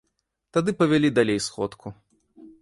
Тады 0.55 0.73
павялі 0.79 1.09
далей 1.19 1.39
сходку. 1.49 1.87